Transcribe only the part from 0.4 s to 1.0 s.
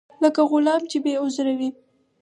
غلام چې